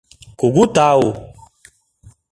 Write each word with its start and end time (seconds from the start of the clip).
—Кугу 0.39 0.63
тау! 0.75 1.03